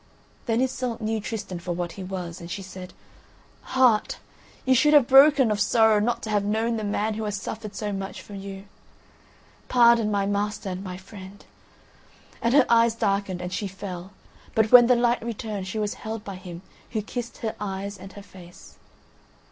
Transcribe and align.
Then 0.47 0.61
Iseult 0.61 0.99
knew 0.99 1.21
Tristan 1.21 1.59
for 1.59 1.73
what 1.73 1.91
he 1.91 2.01
was, 2.03 2.41
and 2.41 2.49
she 2.49 2.63
said: 2.63 2.91
"Heart, 3.77 4.17
you 4.65 4.73
should 4.73 4.95
have 4.95 5.05
broken 5.05 5.51
of 5.51 5.59
sorrow 5.59 5.99
not 5.99 6.23
to 6.23 6.31
have 6.31 6.43
known 6.43 6.75
the 6.77 6.83
man 6.83 7.13
who 7.13 7.23
has 7.25 7.39
suffered 7.39 7.75
so 7.75 7.93
much 7.93 8.19
for 8.19 8.33
you. 8.33 8.63
Pardon, 9.69 10.09
my 10.09 10.25
master 10.25 10.69
and 10.69 10.83
my 10.83 10.97
friend." 10.97 11.45
And 12.41 12.55
her 12.55 12.65
eyes 12.67 12.95
darkened 12.95 13.43
and 13.43 13.53
she 13.53 13.67
fell; 13.67 14.11
but 14.55 14.71
when 14.71 14.87
the 14.87 14.95
light 14.95 15.21
returned 15.21 15.67
she 15.67 15.77
was 15.77 15.93
held 15.93 16.23
by 16.23 16.37
him 16.37 16.63
who 16.93 17.03
kissed 17.03 17.37
her 17.37 17.53
eyes 17.59 17.95
and 17.99 18.13
her 18.13 18.23
face. 18.23 18.77